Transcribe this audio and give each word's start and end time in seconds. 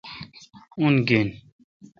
اؙن 0.79 0.95
گین۔ 1.07 1.27